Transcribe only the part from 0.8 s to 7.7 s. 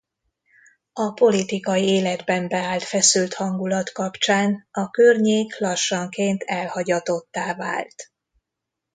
A politikai életben beállt feszült hangulat kapcsán a környék lassanként elhagyatottá